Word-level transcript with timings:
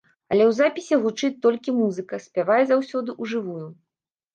Але 0.31 0.43
ў 0.45 0.51
запісе 0.59 0.95
гучыць 1.03 1.41
толькі 1.47 1.77
музыка, 1.83 2.23
спявае 2.27 2.61
заўсёды 2.67 3.09
ў 3.21 3.23
жывую. 3.33 3.65